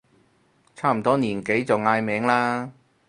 [0.75, 2.71] 差唔多年紀就嗌名啦